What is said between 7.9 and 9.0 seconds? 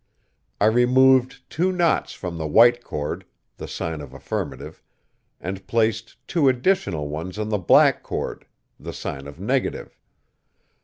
cord the